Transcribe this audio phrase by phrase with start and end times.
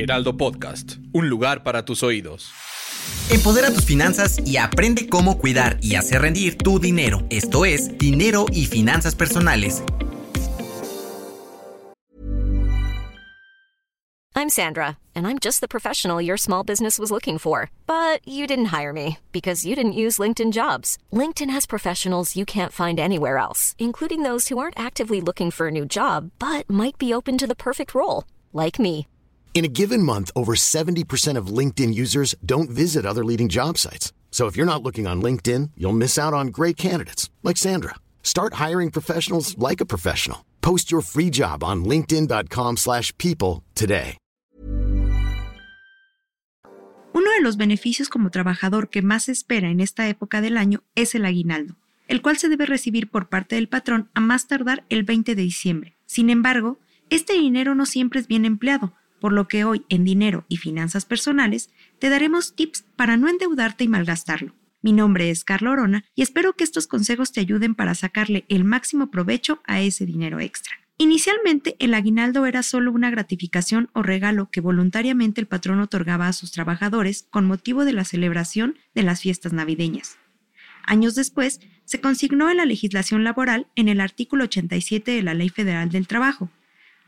[0.00, 2.50] Heraldo Podcast, un lugar para tus oídos.
[3.28, 7.22] Empodera tus finanzas y aprende cómo cuidar y hacer rendir tu dinero.
[7.28, 9.82] Esto es Dinero y Finanzas Personales.
[14.34, 17.68] I'm Sandra, and I'm just the professional your small business was looking for.
[17.86, 20.96] But you didn't hire me because you didn't use LinkedIn jobs.
[21.12, 25.68] LinkedIn has professionals you can't find anywhere else, including those who aren't actively looking for
[25.68, 28.24] a new job but might be open to the perfect role,
[28.54, 29.06] like me.
[29.52, 34.14] In a given month, over 70% of LinkedIn users don't visit other leading job sites.
[34.30, 37.96] So if you're not looking on LinkedIn, you'll miss out on great candidates like Sandra.
[38.22, 40.46] Start hiring professionals like a professional.
[40.62, 44.16] Post your free job on linkedin.com/people today.
[47.12, 50.84] Uno de los beneficios como trabajador que más se espera en esta época del año
[50.94, 51.74] es el aguinaldo,
[52.06, 55.42] el cual se debe recibir por parte del patrón a más tardar el 20 de
[55.42, 55.96] diciembre.
[56.06, 56.78] Sin embargo,
[57.10, 61.04] este dinero no siempre es bien empleado, por lo que hoy en Dinero y Finanzas
[61.04, 64.54] Personales te daremos tips para no endeudarte y malgastarlo.
[64.82, 68.64] Mi nombre es Carla Orona y espero que estos consejos te ayuden para sacarle el
[68.64, 70.74] máximo provecho a ese dinero extra.
[70.96, 76.32] Inicialmente, el aguinaldo era solo una gratificación o regalo que voluntariamente el patrón otorgaba a
[76.34, 80.18] sus trabajadores con motivo de la celebración de las fiestas navideñas.
[80.84, 85.48] Años después, se consignó en la legislación laboral en el artículo 87 de la Ley
[85.48, 86.50] Federal del Trabajo,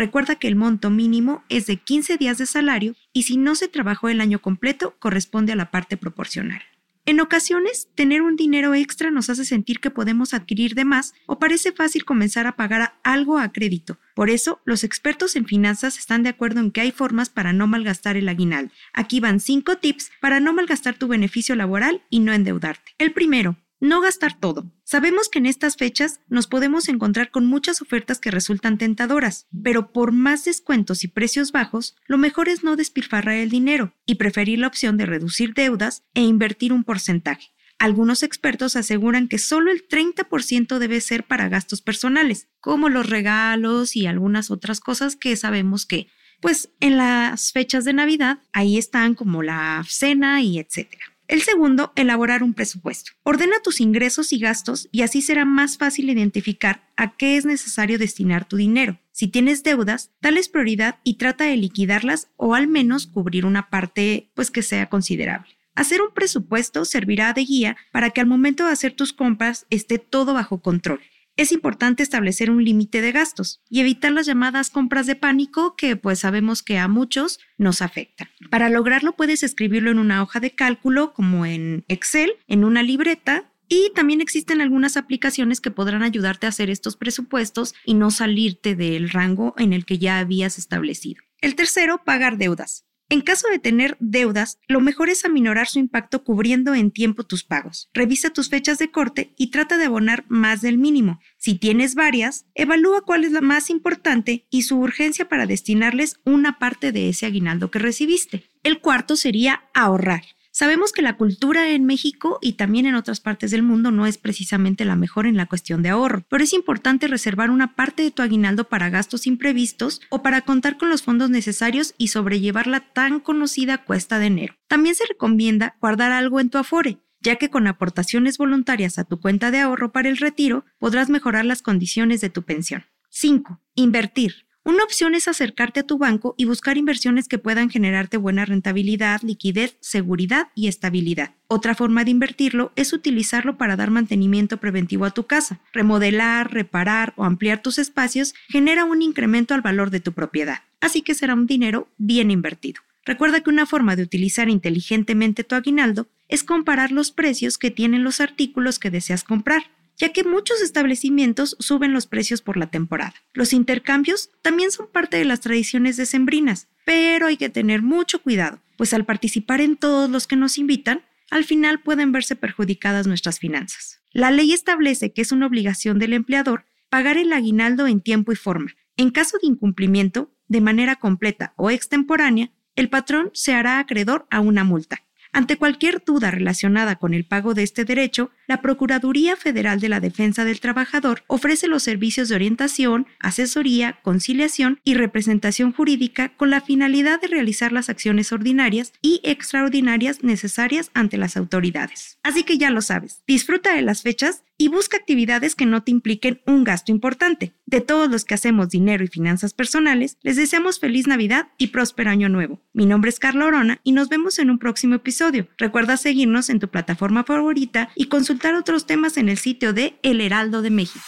[0.00, 3.68] Recuerda que el monto mínimo es de 15 días de salario y si no se
[3.68, 6.62] trabajó el año completo corresponde a la parte proporcional.
[7.04, 11.38] En ocasiones, tener un dinero extra nos hace sentir que podemos adquirir de más o
[11.38, 13.98] parece fácil comenzar a pagar algo a crédito.
[14.14, 17.66] Por eso, los expertos en finanzas están de acuerdo en que hay formas para no
[17.66, 18.72] malgastar el aguinaldo.
[18.94, 22.92] Aquí van 5 tips para no malgastar tu beneficio laboral y no endeudarte.
[22.96, 24.70] El primero, no gastar todo.
[24.84, 29.92] Sabemos que en estas fechas nos podemos encontrar con muchas ofertas que resultan tentadoras, pero
[29.92, 34.58] por más descuentos y precios bajos, lo mejor es no despilfarrar el dinero y preferir
[34.58, 37.48] la opción de reducir deudas e invertir un porcentaje.
[37.78, 43.96] Algunos expertos aseguran que solo el 30% debe ser para gastos personales, como los regalos
[43.96, 46.08] y algunas otras cosas que sabemos que,
[46.42, 51.04] pues en las fechas de Navidad, ahí están como la cena y etcétera.
[51.30, 53.12] El segundo, elaborar un presupuesto.
[53.22, 57.98] Ordena tus ingresos y gastos y así será más fácil identificar a qué es necesario
[58.00, 58.98] destinar tu dinero.
[59.12, 64.32] Si tienes deudas, dales prioridad y trata de liquidarlas o al menos cubrir una parte
[64.34, 65.56] pues que sea considerable.
[65.76, 70.00] Hacer un presupuesto servirá de guía para que al momento de hacer tus compras esté
[70.00, 71.00] todo bajo control
[71.40, 75.96] es importante establecer un límite de gastos y evitar las llamadas compras de pánico que
[75.96, 78.28] pues sabemos que a muchos nos afectan.
[78.50, 83.50] Para lograrlo puedes escribirlo en una hoja de cálculo como en Excel, en una libreta
[83.68, 88.76] y también existen algunas aplicaciones que podrán ayudarte a hacer estos presupuestos y no salirte
[88.76, 91.22] del rango en el que ya habías establecido.
[91.40, 92.84] El tercero, pagar deudas.
[93.12, 97.42] En caso de tener deudas, lo mejor es aminorar su impacto cubriendo en tiempo tus
[97.42, 97.90] pagos.
[97.92, 101.18] Revisa tus fechas de corte y trata de abonar más del mínimo.
[101.36, 106.60] Si tienes varias, evalúa cuál es la más importante y su urgencia para destinarles una
[106.60, 108.44] parte de ese aguinaldo que recibiste.
[108.62, 110.22] El cuarto sería ahorrar.
[110.60, 114.18] Sabemos que la cultura en México y también en otras partes del mundo no es
[114.18, 118.10] precisamente la mejor en la cuestión de ahorro, pero es importante reservar una parte de
[118.10, 122.80] tu aguinaldo para gastos imprevistos o para contar con los fondos necesarios y sobrellevar la
[122.80, 124.54] tan conocida cuesta de enero.
[124.68, 129.18] También se recomienda guardar algo en tu afore, ya que con aportaciones voluntarias a tu
[129.18, 132.84] cuenta de ahorro para el retiro podrás mejorar las condiciones de tu pensión.
[133.08, 133.62] 5.
[133.76, 134.49] Invertir.
[134.62, 139.22] Una opción es acercarte a tu banco y buscar inversiones que puedan generarte buena rentabilidad,
[139.22, 141.34] liquidez, seguridad y estabilidad.
[141.48, 145.60] Otra forma de invertirlo es utilizarlo para dar mantenimiento preventivo a tu casa.
[145.72, 151.00] Remodelar, reparar o ampliar tus espacios genera un incremento al valor de tu propiedad, así
[151.00, 152.82] que será un dinero bien invertido.
[153.06, 158.04] Recuerda que una forma de utilizar inteligentemente tu aguinaldo es comparar los precios que tienen
[158.04, 159.62] los artículos que deseas comprar
[160.00, 163.14] ya que muchos establecimientos suben los precios por la temporada.
[163.34, 168.60] Los intercambios también son parte de las tradiciones decembrinas, pero hay que tener mucho cuidado,
[168.78, 173.38] pues al participar en todos los que nos invitan, al final pueden verse perjudicadas nuestras
[173.38, 174.00] finanzas.
[174.10, 178.36] La ley establece que es una obligación del empleador pagar el aguinaldo en tiempo y
[178.36, 178.72] forma.
[178.96, 184.40] En caso de incumplimiento, de manera completa o extemporánea, el patrón se hará acreedor a
[184.40, 185.04] una multa.
[185.32, 190.00] Ante cualquier duda relacionada con el pago de este derecho, la Procuraduría Federal de la
[190.00, 196.60] Defensa del Trabajador ofrece los servicios de orientación, asesoría, conciliación y representación jurídica con la
[196.60, 202.18] finalidad de realizar las acciones ordinarias y extraordinarias necesarias ante las autoridades.
[202.24, 205.90] Así que ya lo sabes, disfruta de las fechas y busca actividades que no te
[205.90, 207.54] impliquen un gasto importante.
[207.64, 212.10] De todos los que hacemos dinero y finanzas personales, les deseamos feliz Navidad y próspero
[212.10, 212.60] año nuevo.
[212.74, 215.48] Mi nombre es Carla Orona y nos vemos en un próximo episodio.
[215.56, 220.20] Recuerda seguirnos en tu plataforma favorita y consultar otros temas en el sitio de El
[220.20, 221.06] Heraldo de México.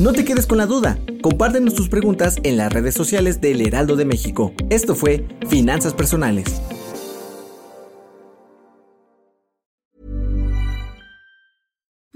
[0.00, 0.98] No te quedes con la duda.
[1.22, 4.52] Compártenos tus preguntas en las redes sociales del Heraldo de México.
[4.70, 6.60] Esto fue Finanzas Personales.